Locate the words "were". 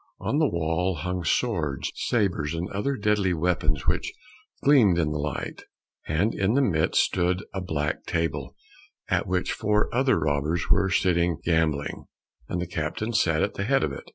10.71-10.89